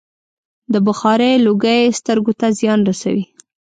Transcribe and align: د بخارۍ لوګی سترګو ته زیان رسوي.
د 0.73 0.75
بخارۍ 0.87 1.33
لوګی 1.45 1.81
سترګو 1.99 2.31
ته 2.39 2.47
زیان 2.59 2.79
رسوي. 2.89 3.25